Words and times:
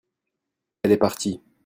elles 0.81 0.93
est 0.93 0.97
partie. 0.97 1.43